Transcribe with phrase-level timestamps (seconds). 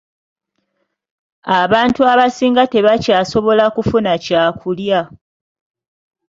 [1.61, 5.01] Abantu abasinga tebakyasobola kufuna kyakulya.